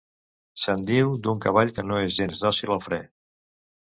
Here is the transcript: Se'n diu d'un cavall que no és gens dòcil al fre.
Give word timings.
Se'n 0.61 0.79
diu 0.85 1.11
d'un 1.27 1.43
cavall 1.43 1.73
que 1.75 1.85
no 1.89 2.01
és 2.05 2.17
gens 2.19 2.41
dòcil 2.45 2.75
al 2.77 2.81
fre. 2.87 2.99